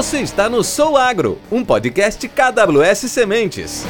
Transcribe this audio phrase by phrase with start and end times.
[0.00, 3.84] Você está no Sou Agro, um podcast KWS Sementes.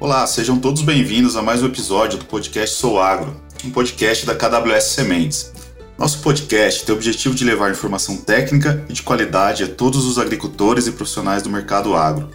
[0.00, 4.34] Olá, sejam todos bem-vindos a mais um episódio do podcast Sou Agro, um podcast da
[4.34, 5.52] KWS Sementes.
[5.96, 10.18] Nosso podcast tem o objetivo de levar informação técnica e de qualidade a todos os
[10.18, 12.30] agricultores e profissionais do mercado agro.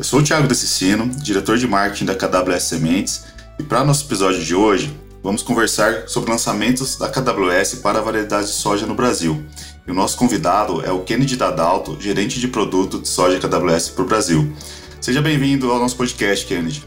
[0.00, 3.24] Eu sou o Thiago Decicino, diretor de marketing da KWS Sementes,
[3.58, 4.90] e para nosso episódio de hoje,
[5.22, 9.44] vamos conversar sobre lançamentos da KWS para a variedade de soja no Brasil.
[9.86, 14.02] E o nosso convidado é o Kennedy Dadalto, gerente de produto de soja KWS para
[14.02, 14.50] o Brasil.
[15.02, 16.82] Seja bem-vindo ao nosso podcast, Kennedy.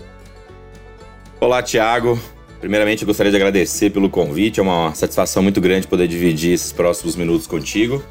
[1.40, 2.20] Olá, Thiago.
[2.59, 4.59] Primeiramente, eu gostaria de agradecer pelo convite.
[4.59, 8.04] É uma satisfação muito grande poder dividir esses próximos minutos contigo.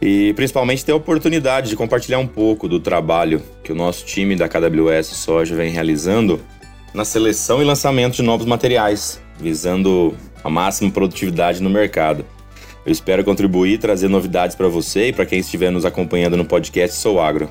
[0.00, 4.36] E principalmente ter a oportunidade de compartilhar um pouco do trabalho que o nosso time
[4.36, 6.40] da KWS Soja vem realizando
[6.94, 12.24] na seleção e lançamento de novos materiais, visando a máxima produtividade no mercado.
[12.86, 16.44] Eu espero contribuir e trazer novidades para você e para quem estiver nos acompanhando no
[16.44, 17.50] podcast Sou Agro.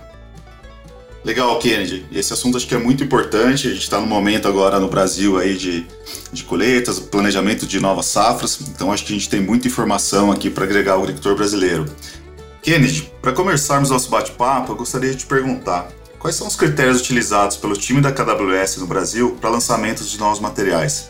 [1.24, 2.06] Legal, Kennedy.
[2.12, 3.68] Esse assunto acho que é muito importante.
[3.68, 5.86] A gente está no momento agora no Brasil aí de,
[6.32, 8.60] de colheitas, planejamento de novas safras.
[8.70, 11.86] Então acho que a gente tem muita informação aqui para agregar ao agricultor brasileiro.
[12.68, 15.88] Kennedy, para começarmos nosso bate-papo, eu gostaria de te perguntar
[16.20, 20.42] quais são os critérios utilizados pelo time da KWS no Brasil para lançamentos de novos
[20.42, 21.10] materiais?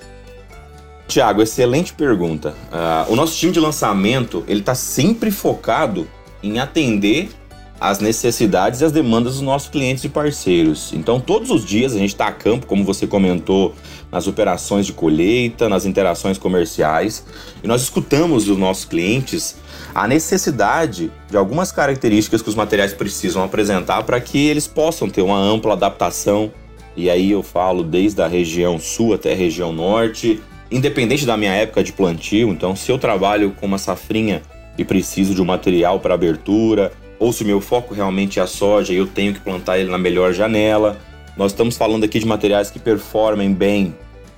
[1.07, 2.53] Tiago, excelente pergunta.
[2.71, 6.07] Uh, o nosso time de lançamento ele está sempre focado
[6.43, 7.31] em atender
[7.79, 10.91] as necessidades e as demandas dos nossos clientes e parceiros.
[10.93, 13.73] Então, todos os dias a gente está a campo, como você comentou,
[14.11, 17.25] nas operações de colheita, nas interações comerciais,
[17.63, 19.57] e nós escutamos dos nossos clientes
[19.93, 25.21] a necessidade de algumas características que os materiais precisam apresentar para que eles possam ter
[25.21, 26.51] uma ampla adaptação.
[26.95, 30.41] E aí eu falo desde a região sul até a região norte,
[30.71, 32.49] independente da minha época de plantio.
[32.49, 34.41] Então, se eu trabalho com uma safrinha
[34.77, 38.47] e preciso de um material para abertura, ou se o meu foco realmente é a
[38.47, 40.97] soja e eu tenho que plantar ele na melhor janela.
[41.35, 43.95] Nós estamos falando aqui de materiais que performem bem,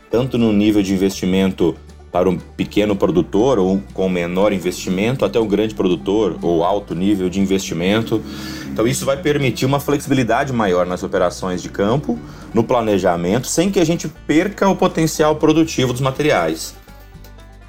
[0.10, 1.76] tanto no nível de investimento
[2.12, 7.30] para um pequeno produtor ou com menor investimento, até o grande produtor ou alto nível
[7.30, 8.22] de investimento.
[8.72, 12.18] Então, isso vai permitir uma flexibilidade maior nas operações de campo,
[12.54, 16.74] no planejamento, sem que a gente perca o potencial produtivo dos materiais.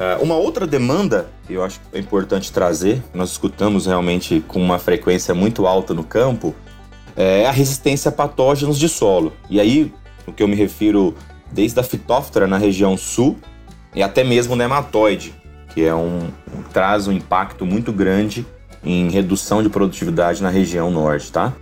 [0.01, 4.79] Uh, uma outra demanda que eu acho é importante trazer, nós escutamos realmente com uma
[4.79, 6.55] frequência muito alta no campo,
[7.15, 9.31] é a resistência a patógenos de solo.
[9.51, 9.93] E aí,
[10.27, 11.15] o que eu me refiro
[11.53, 13.37] desde a fitóftora na região sul
[13.95, 15.35] e até mesmo nematóide,
[15.75, 18.47] que é um, um traz um impacto muito grande
[18.83, 21.53] em redução de produtividade na região norte, tá?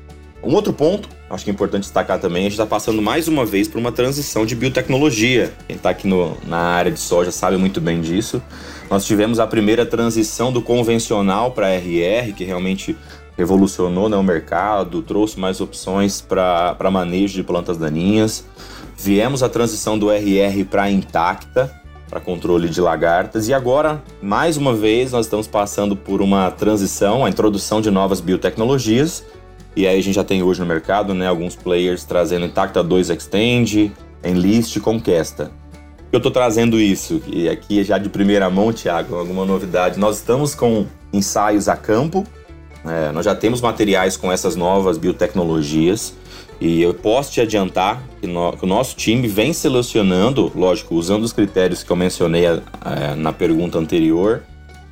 [0.43, 3.45] Um outro ponto, acho que é importante destacar também, a gente está passando mais uma
[3.45, 5.53] vez por uma transição de biotecnologia.
[5.67, 8.41] Quem está aqui no, na área de soja sabe muito bem disso.
[8.89, 12.97] Nós tivemos a primeira transição do convencional para RR, que realmente
[13.37, 18.45] revolucionou né, o mercado, trouxe mais opções para manejo de plantas daninhas.
[18.97, 21.71] Viemos a transição do RR para intacta,
[22.09, 23.49] para controle de lagartas.
[23.49, 28.21] E agora, mais uma vez, nós estamos passando por uma transição, a introdução de novas
[28.21, 29.25] biotecnologias
[29.77, 33.11] e aí a gente já tem hoje no mercado, né, alguns players trazendo Intacta 2
[33.11, 33.93] Extend,
[34.25, 35.51] Enlist, Conquesta.
[36.11, 39.99] Eu estou trazendo isso, e aqui já de primeira mão, Thiago, alguma novidade.
[39.99, 42.25] Nós estamos com ensaios a campo,
[42.85, 46.15] é, nós já temos materiais com essas novas biotecnologias,
[46.61, 51.23] e eu posso te adiantar que, no, que, o nosso time vem selecionando, lógico, usando
[51.23, 54.43] os critérios que eu mencionei é, na pergunta anterior,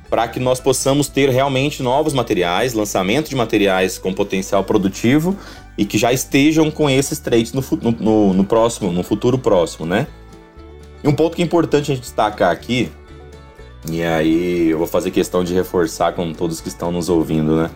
[0.09, 5.35] para que nós possamos ter realmente novos materiais, lançamento de materiais com potencial produtivo
[5.77, 7.63] e que já estejam com esses traits no,
[7.99, 10.07] no, no próximo, no futuro próximo, né?
[11.03, 12.89] E um ponto que é importante a gente destacar aqui,
[13.89, 17.69] e aí eu vou fazer questão de reforçar com todos que estão nos ouvindo, né?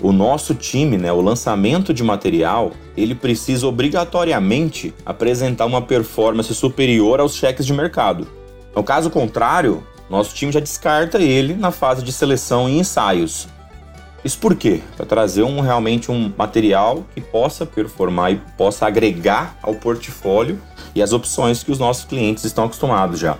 [0.00, 7.20] O nosso time, né, o lançamento de material, ele precisa obrigatoriamente apresentar uma performance superior
[7.20, 8.26] aos cheques de mercado.
[8.74, 13.48] No caso contrário, nosso time já descarta ele na fase de seleção e ensaios.
[14.24, 14.80] Isso por quê?
[14.96, 20.60] Para trazer um, realmente um material que possa performar e possa agregar ao portfólio
[20.94, 23.36] e as opções que os nossos clientes estão acostumados já.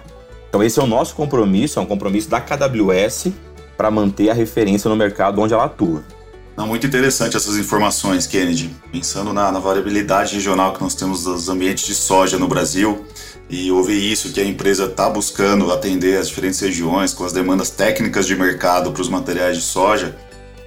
[0.49, 3.29] Então esse é o nosso compromisso, é um compromisso da KWS
[3.77, 6.03] para manter a referência no mercado onde ela atua.
[6.63, 8.71] Não, muito interessante essas informações, Kennedy.
[8.93, 13.05] Pensando na, na variabilidade regional que nós temos dos ambientes de soja no Brasil,
[13.51, 17.69] e ouvir isso, que a empresa está buscando atender as diferentes regiões com as demandas
[17.69, 20.17] técnicas de mercado para os materiais de soja,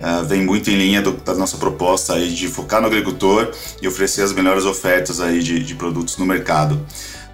[0.01, 3.87] uh, vem muito em linha do, da nossa proposta aí de focar no agricultor e
[3.87, 6.77] oferecer as melhores ofertas aí de, de produtos no mercado.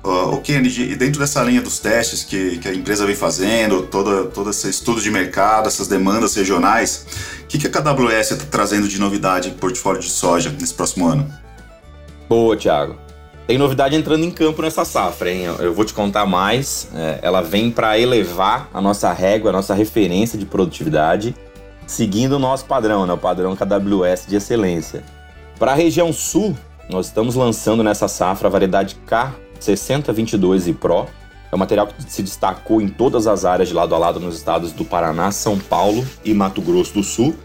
[0.03, 4.25] O Kennedy, e dentro dessa linha dos testes que, que a empresa vem fazendo, toda,
[4.25, 7.05] todo esse estudo de mercado, essas demandas regionais,
[7.43, 11.07] o que, que a KWS está trazendo de novidade em portfólio de soja nesse próximo
[11.07, 11.31] ano?
[12.27, 12.95] Boa, Thiago.
[13.45, 15.43] Tem novidade entrando em campo nessa safra, hein?
[15.59, 16.87] Eu vou te contar mais.
[16.95, 21.35] É, ela vem para elevar a nossa régua, a nossa referência de produtividade,
[21.85, 23.13] seguindo o nosso padrão, né?
[23.13, 25.03] o padrão KWS de excelência.
[25.59, 26.57] Para a região sul,
[26.89, 31.07] nós estamos lançando nessa safra a variedade K 6022 e Pro.
[31.51, 34.35] É um material que se destacou em todas as áreas de lado a lado nos
[34.35, 37.35] estados do Paraná, São Paulo e Mato Grosso do Sul.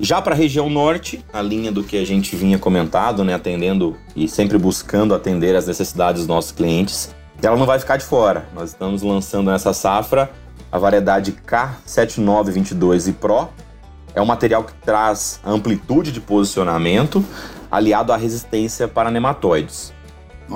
[0.00, 3.96] Já para a região norte, a linha do que a gente vinha comentado, né, atendendo
[4.16, 8.46] e sempre buscando atender as necessidades dos nossos clientes, ela não vai ficar de fora.
[8.54, 10.30] Nós estamos lançando nessa safra
[10.72, 13.48] a variedade K7922 e Pro.
[14.14, 17.24] É um material que traz amplitude de posicionamento
[17.70, 19.92] aliado à resistência para nematóides.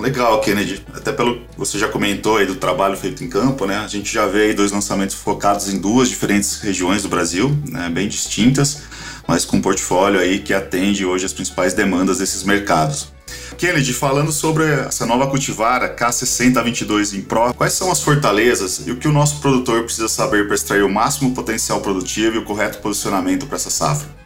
[0.00, 0.84] Legal, Kennedy.
[0.94, 3.78] Até pelo que você já comentou aí do trabalho feito em campo, né?
[3.78, 7.88] A gente já vê aí dois lançamentos focados em duas diferentes regiões do Brasil, né?
[7.88, 8.82] bem distintas,
[9.26, 13.08] mas com um portfólio aí que atende hoje as principais demandas desses mercados.
[13.56, 18.96] Kennedy, falando sobre essa nova cultivar, K6022 em Pro, quais são as fortalezas e o
[18.96, 22.78] que o nosso produtor precisa saber para extrair o máximo potencial produtivo e o correto
[22.78, 24.25] posicionamento para essa safra?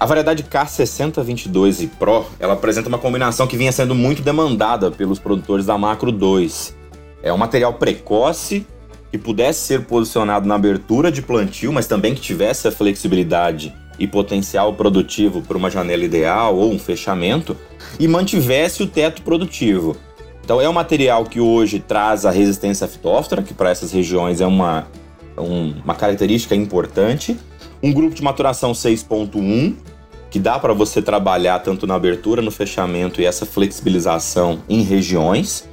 [0.00, 5.18] A variedade K6022 e Pro, ela apresenta uma combinação que vinha sendo muito demandada pelos
[5.18, 6.76] produtores da Macro 2.
[7.20, 8.64] É um material precoce
[9.10, 14.06] que pudesse ser posicionado na abertura de plantio, mas também que tivesse a flexibilidade e
[14.06, 17.56] potencial produtivo para uma janela ideal ou um fechamento
[17.98, 19.96] e mantivesse o teto produtivo.
[20.44, 24.46] Então é um material que hoje traz a resistência fitóftora, que para essas regiões é
[24.46, 24.86] uma,
[25.36, 27.36] um, uma característica importante,
[27.82, 29.74] um grupo de maturação 6.1,
[30.30, 35.68] que dá para você trabalhar tanto na abertura, no fechamento e essa flexibilização em regiões.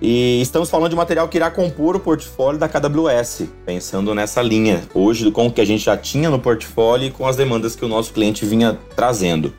[0.00, 4.82] E estamos falando de material que irá compor o portfólio da KWS, pensando nessa linha,
[4.94, 7.84] hoje com o que a gente já tinha no portfólio e com as demandas que
[7.84, 9.52] o nosso cliente vinha trazendo.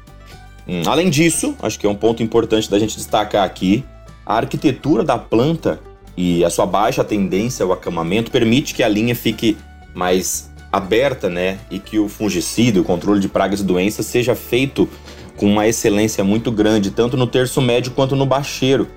[0.66, 3.84] Hum, além disso, acho que é um ponto importante da gente destacar aqui,
[4.26, 5.80] a arquitetura da planta
[6.16, 9.58] e a sua baixa tendência ao acamamento permite que a linha fique
[9.94, 14.88] mais aberta, né, e que o fungicida, o controle de pragas e doenças seja feito
[15.36, 18.88] com uma excelência muito grande, tanto no terço médio quanto no bacheiro.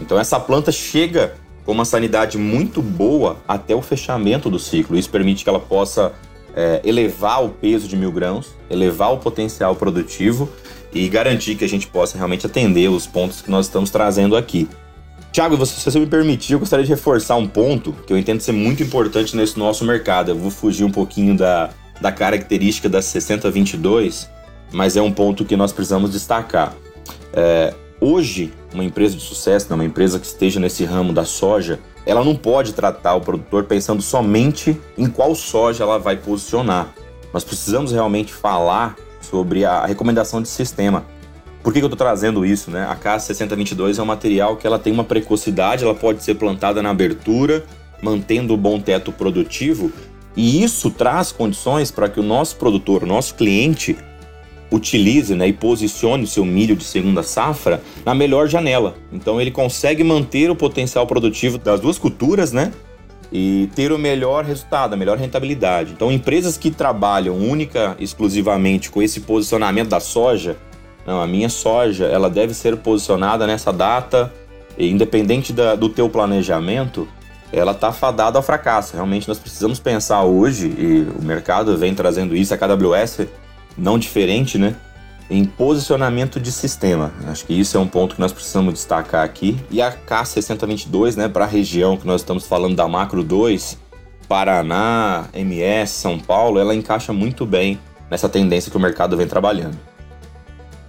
[0.00, 1.34] Então essa planta chega
[1.64, 4.98] com uma sanidade muito boa até o fechamento do ciclo.
[4.98, 6.12] Isso permite que ela possa
[6.54, 10.48] é, elevar o peso de mil grãos, elevar o potencial produtivo
[10.92, 14.68] e garantir que a gente possa realmente atender os pontos que nós estamos trazendo aqui.
[15.30, 18.52] Tiago, se você me permitir, eu gostaria de reforçar um ponto que eu entendo ser
[18.52, 20.30] muito importante nesse nosso mercado.
[20.30, 21.70] Eu vou fugir um pouquinho da,
[22.00, 24.28] da característica da 6022,
[24.72, 26.74] mas é um ponto que nós precisamos destacar.
[27.32, 31.78] É, hoje, uma empresa de sucesso, né, uma empresa que esteja nesse ramo da soja,
[32.04, 36.92] ela não pode tratar o produtor pensando somente em qual soja ela vai posicionar.
[37.32, 41.04] Nós precisamos realmente falar sobre a recomendação de sistema.
[41.62, 42.70] Por que, que eu estou trazendo isso?
[42.70, 42.84] Né?
[42.84, 46.90] A K6022 é um material que ela tem uma precocidade, ela pode ser plantada na
[46.90, 47.64] abertura,
[48.02, 49.92] mantendo o bom teto produtivo,
[50.36, 53.96] e isso traz condições para que o nosso produtor, o nosso cliente,
[54.72, 58.96] utilize né, e posicione o seu milho de segunda safra na melhor janela.
[59.12, 62.72] Então ele consegue manter o potencial produtivo das duas culturas, né?
[63.30, 65.92] E ter o melhor resultado, a melhor rentabilidade.
[65.92, 70.58] Então, empresas que trabalham única, exclusivamente com esse posicionamento da soja,
[71.06, 74.32] não, a minha soja, ela deve ser posicionada nessa data,
[74.78, 77.08] independente da, do teu planejamento,
[77.52, 78.94] ela está fadada ao fracasso.
[78.94, 83.26] Realmente nós precisamos pensar hoje, e o mercado vem trazendo isso, a KWS
[83.76, 84.74] não diferente, né?
[85.28, 87.12] Em posicionamento de sistema.
[87.26, 89.58] Acho que isso é um ponto que nós precisamos destacar aqui.
[89.70, 93.78] E a K6022, né, para a região que nós estamos falando da Macro 2,
[94.28, 97.78] Paraná, MS, São Paulo, ela encaixa muito bem
[98.10, 99.91] nessa tendência que o mercado vem trabalhando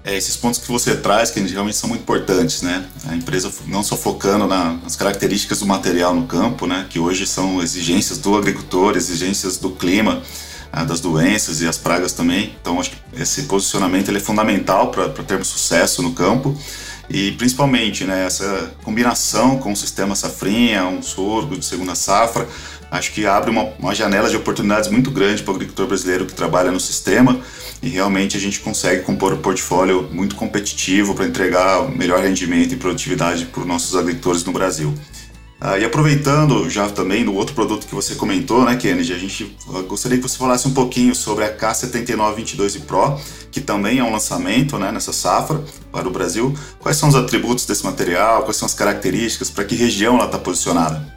[0.03, 2.85] é, esses pontos que você traz, que realmente são muito importantes, né?
[3.07, 6.85] A empresa não só focando na, nas características do material no campo, né?
[6.89, 10.21] Que hoje são exigências do agricultor, exigências do clima,
[10.71, 12.53] ah, das doenças e as pragas também.
[12.59, 16.57] Então, acho que esse posicionamento ele é fundamental para termos sucesso no campo.
[17.09, 22.47] E principalmente, né, essa combinação com o sistema safrinha, um sorgo de segunda safra,
[22.93, 26.33] acho que abre uma, uma janela de oportunidades muito grande para o agricultor brasileiro que
[26.33, 27.39] trabalha no sistema
[27.81, 32.77] e realmente a gente consegue compor um portfólio muito competitivo para entregar melhor rendimento e
[32.77, 34.93] produtividade para os nossos agricultores no Brasil.
[35.59, 39.57] Ah, e aproveitando já também do outro produto que você comentou, né, Kennedy, a gente
[39.87, 43.19] gostaria que você falasse um pouquinho sobre a K7922 Pro,
[43.49, 46.53] que também é um lançamento né, nessa safra para o Brasil.
[46.79, 48.43] Quais são os atributos desse material?
[48.43, 49.49] Quais são as características?
[49.49, 51.12] Para que região ela está posicionada?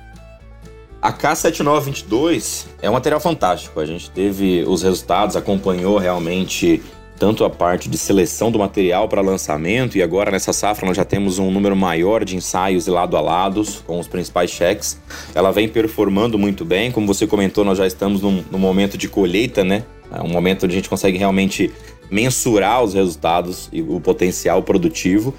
[1.01, 3.79] A K7922 é um material fantástico.
[3.79, 6.83] A gente teve os resultados, acompanhou realmente
[7.19, 11.05] tanto a parte de seleção do material para lançamento e agora nessa safra nós já
[11.05, 15.01] temos um número maior de ensaios lado a lados com os principais cheques.
[15.35, 19.09] Ela vem performando muito bem, como você comentou, nós já estamos num, num momento de
[19.09, 19.85] colheita, né?
[20.13, 21.73] É um momento onde a gente consegue realmente
[22.11, 25.35] mensurar os resultados e o potencial produtivo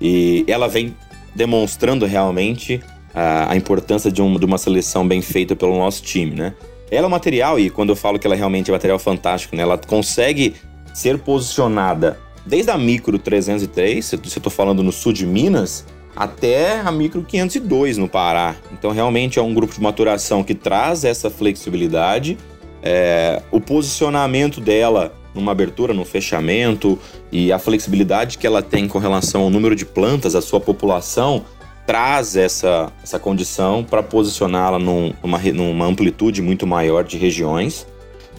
[0.00, 0.96] e ela vem
[1.34, 2.80] demonstrando realmente
[3.16, 6.54] a, a importância de, um, de uma seleção bem feita pelo nosso time, né?
[6.90, 9.56] Ela é um material, e quando eu falo que ela realmente é um material fantástico,
[9.56, 9.62] né?
[9.62, 10.54] Ela consegue
[10.92, 16.80] ser posicionada desde a micro 303, se eu estou falando no sul de Minas, até
[16.80, 18.54] a micro 502 no Pará.
[18.72, 22.38] Então realmente é um grupo de maturação que traz essa flexibilidade.
[22.82, 26.98] É, o posicionamento dela numa abertura, num fechamento
[27.30, 31.44] e a flexibilidade que ela tem com relação ao número de plantas, a sua população,
[31.86, 37.86] traz essa, essa condição para posicioná-la num, numa, numa amplitude muito maior de regiões.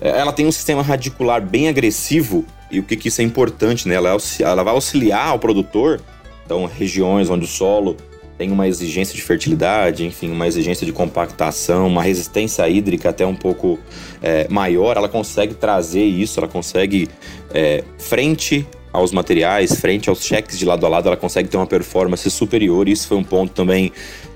[0.01, 3.87] É, ela tem um sistema radicular bem agressivo e o que, que isso é importante,
[3.87, 3.95] né?
[3.95, 6.01] Ela, é ela vai auxiliar o produtor,
[6.45, 7.95] então regiões onde o solo
[8.37, 13.33] tem uma exigência de fertilidade, enfim, uma exigência de compactação, uma resistência hídrica até um
[13.33, 13.79] pouco
[14.21, 17.09] é, maior, ela consegue trazer isso, ela consegue,
[17.51, 21.67] é, frente aos materiais, frente aos cheques de lado a lado, ela consegue ter uma
[21.67, 22.89] performance superior.
[22.89, 23.91] Isso foi um ponto também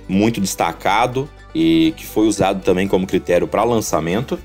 [0.08, 4.38] muito destacado e que foi usado também como critério para lançamento.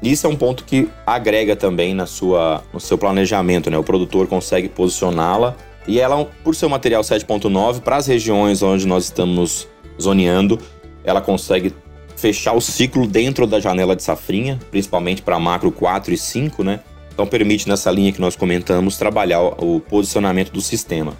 [0.00, 3.76] Isso é um ponto que agrega também na sua, no seu planejamento, né?
[3.76, 5.56] O produtor consegue posicioná-la
[5.88, 9.66] e ela, por ser um material 7.9, para as regiões onde nós estamos
[10.00, 10.60] zoneando,
[11.02, 11.74] ela consegue
[12.14, 16.80] fechar o ciclo dentro da janela de safrinha, principalmente para macro 4 e 5, né?
[17.18, 21.14] Então permite nessa linha que nós comentamos trabalhar o posicionamento do sistema.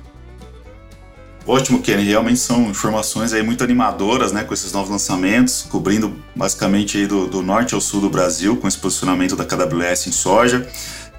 [1.44, 2.04] Ótimo, Kenny.
[2.04, 7.26] Realmente são informações aí muito animadoras, né, com esses novos lançamentos, cobrindo basicamente aí do,
[7.26, 10.68] do norte ao sul do Brasil, com esse posicionamento da KWS em soja.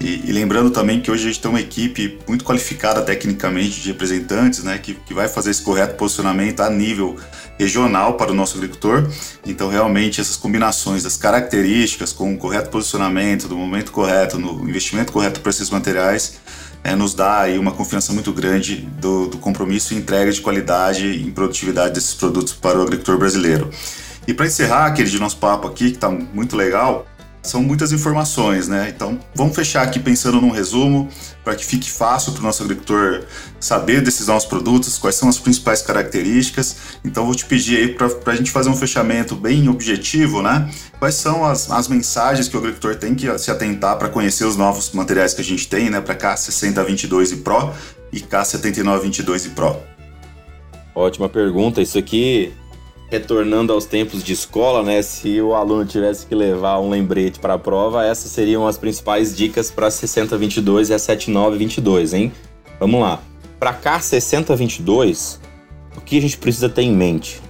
[0.00, 3.88] E, e, lembrando também que hoje a gente tem uma equipe muito qualificada tecnicamente de
[3.88, 7.16] representantes, né, que, que vai fazer esse correto posicionamento a nível
[7.58, 9.06] regional para o nosso agricultor.
[9.44, 15.12] Então, realmente, essas combinações das características com o correto posicionamento, do momento correto, no investimento
[15.12, 16.40] correto para esses materiais,
[16.82, 21.06] é, nos dá aí uma confiança muito grande do, do compromisso e entrega de qualidade
[21.06, 23.68] e produtividade desses produtos para o agricultor brasileiro.
[24.26, 27.06] E para encerrar aquele nosso papo aqui, que está muito legal,
[27.42, 28.92] são muitas informações, né?
[28.94, 31.08] Então, vamos fechar aqui pensando num resumo
[31.42, 33.24] para que fique fácil para o nosso agricultor
[33.58, 36.76] saber desses novos produtos, quais são as principais características.
[37.04, 40.70] Então, vou te pedir aí para a gente fazer um fechamento bem objetivo, né?
[40.98, 44.56] Quais são as, as mensagens que o agricultor tem que se atentar para conhecer os
[44.56, 46.00] novos materiais que a gente tem, né?
[46.00, 47.72] Para K6022 e Pro
[48.12, 49.76] e K7922 e Pro.
[50.94, 51.80] Ótima pergunta.
[51.80, 52.52] Isso aqui
[53.10, 55.02] retornando aos tempos de escola, né?
[55.02, 59.36] Se o aluno tivesse que levar um lembrete para a prova, essas seriam as principais
[59.36, 62.32] dicas para 6022 e a 7922, hein?
[62.78, 63.20] Vamos lá.
[63.58, 65.40] Para cá 6022,
[65.96, 67.42] o que a gente precisa ter em mente?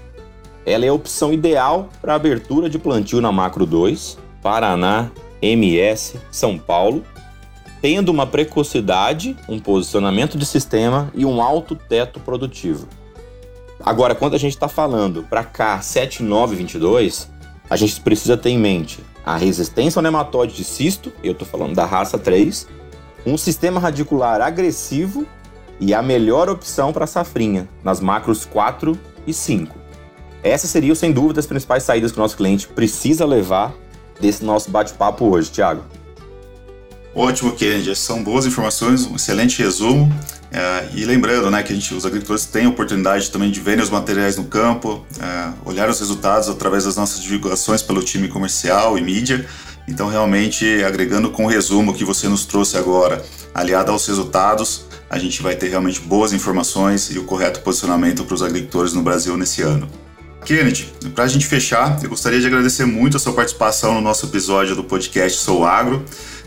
[0.64, 5.10] Ela é a opção ideal para abertura de plantio na Macro 2, Paraná,
[5.42, 7.04] MS, São Paulo,
[7.82, 12.88] tendo uma precocidade, um posicionamento de sistema e um alto teto produtivo.
[13.84, 17.28] Agora, quando a gente está falando para cá 7922,
[17.68, 21.74] a gente precisa ter em mente a resistência ao nematóide de cisto, eu estou falando
[21.74, 22.66] da raça 3,
[23.24, 25.26] um sistema radicular agressivo
[25.78, 29.78] e a melhor opção para safrinha, nas macros 4 e 5.
[30.42, 33.74] Essas seriam, sem dúvida, as principais saídas que o nosso cliente precisa levar
[34.18, 35.82] desse nosso bate-papo hoje, Thiago.
[37.14, 37.94] Ótimo, Kennedy.
[37.94, 40.10] São boas informações, um excelente resumo.
[40.52, 43.82] É, e lembrando né, que a gente, os agricultores têm a oportunidade também de verem
[43.82, 48.98] os materiais no campo, é, olhar os resultados através das nossas divulgações pelo time comercial
[48.98, 49.46] e mídia.
[49.86, 55.18] Então, realmente, agregando com o resumo que você nos trouxe agora, aliado aos resultados, a
[55.18, 59.36] gente vai ter realmente boas informações e o correto posicionamento para os agricultores no Brasil
[59.36, 59.88] nesse ano.
[60.44, 64.26] Kennedy, para a gente fechar, eu gostaria de agradecer muito a sua participação no nosso
[64.26, 66.04] episódio do podcast Sou Agro.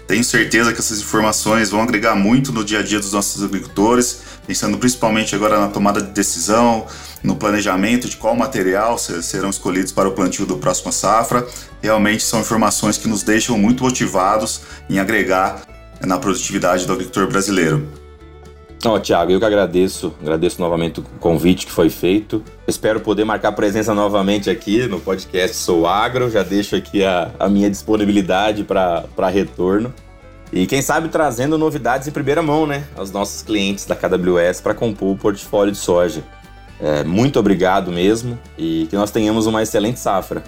[0.07, 4.21] Tenho certeza que essas informações vão agregar muito no dia a dia dos nossos agricultores,
[4.45, 6.85] pensando principalmente agora na tomada de decisão,
[7.23, 11.47] no planejamento de qual material serão escolhidos para o plantio do próximo safra.
[11.81, 15.61] Realmente são informações que nos deixam muito motivados em agregar
[16.01, 18.02] na produtividade do agricultor brasileiro.
[18.85, 22.43] Ó, oh, Tiago, eu que agradeço, agradeço novamente o convite que foi feito.
[22.67, 26.29] Espero poder marcar presença novamente aqui no podcast Sou Agro.
[26.29, 29.93] Já deixo aqui a, a minha disponibilidade para retorno.
[30.51, 34.73] E quem sabe trazendo novidades em primeira mão, né, aos nossos clientes da KWS para
[34.73, 36.21] compor o portfólio de soja.
[36.81, 40.43] É, muito obrigado mesmo e que nós tenhamos uma excelente safra.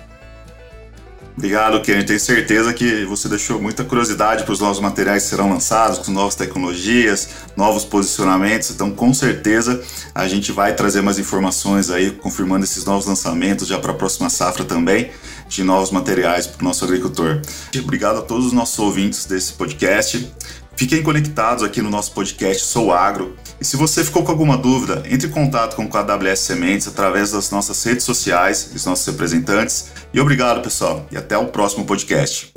[1.38, 2.06] Obrigado, Kenny.
[2.06, 6.12] Tenho certeza que você deixou muita curiosidade para os novos materiais que serão lançados, com
[6.12, 7.27] novas tecnologias,
[7.58, 8.72] novos posicionamentos.
[8.72, 13.77] Então, com certeza, a gente vai trazer mais informações aí, confirmando esses novos lançamentos já
[13.77, 15.12] para a próxima safra também,
[15.56, 17.42] de novos materiais para o nosso agricultor.
[17.80, 20.32] Obrigado a todos os nossos ouvintes desse podcast.
[20.76, 23.36] Fiquem conectados aqui no nosso podcast Sou Agro.
[23.62, 27.32] E se você ficou com alguma dúvida, entre em contato com o AWS Sementes através
[27.32, 29.92] das nossas redes sociais, dos nossos representantes.
[30.14, 32.52] E obrigado, pessoal, e até o próximo podcast.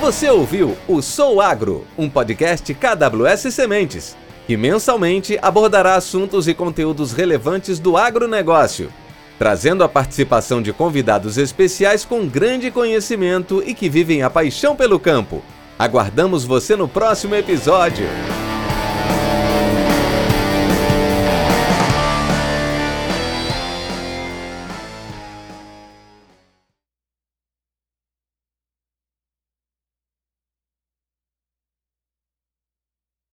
[0.00, 7.12] Você ouviu o Sou Agro, um podcast KWS Sementes, que mensalmente abordará assuntos e conteúdos
[7.12, 8.90] relevantes do agronegócio
[9.38, 14.98] trazendo a participação de convidados especiais com grande conhecimento e que vivem a paixão pelo
[14.98, 15.42] campo.
[15.78, 18.06] Aguardamos você no próximo episódio!